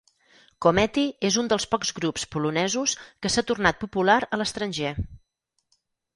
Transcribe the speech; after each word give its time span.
Komety 0.65 1.03
és 1.29 1.37
un 1.41 1.51
dels 1.51 1.67
pocs 1.73 1.91
grups 1.99 2.25
polonesos 2.37 2.97
que 3.05 3.33
s'ha 3.35 3.45
tornat 3.53 3.79
popular 3.85 4.19
a 4.25 4.41
l'estranger. 4.43 4.97